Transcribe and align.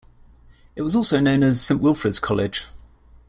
It 0.75 0.81
was 0.81 0.95
also 0.95 1.19
known 1.19 1.43
as 1.43 1.61
"Saint 1.61 1.79
Wilfrid's 1.79 2.19
College". 2.19 2.65